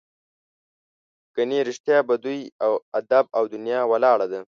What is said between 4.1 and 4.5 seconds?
ده.